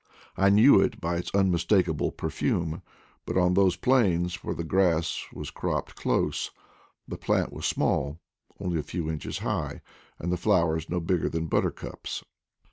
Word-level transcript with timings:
I 0.35 0.49
knew 0.49 0.81
it 0.81 0.99
by 0.99 1.17
its 1.17 1.29
unmistakable 1.35 2.11
perfume, 2.11 2.81
but 3.23 3.37
on 3.37 3.53
those 3.53 3.75
plains, 3.75 4.43
where 4.43 4.55
the 4.55 4.63
grass 4.63 5.23
was 5.31 5.51
cropped 5.51 5.95
close, 5.95 6.49
the 7.07 7.19
plant 7.19 7.53
was 7.53 7.67
small, 7.67 8.19
only 8.59 8.79
a 8.79 8.81
few 8.81 9.11
inches 9.11 9.37
high, 9.45 9.81
and 10.17 10.31
the 10.31 10.37
flowers 10.37 10.89
no 10.89 11.01
bigger 11.01 11.29
than 11.29 11.45
buttercups. 11.45 12.23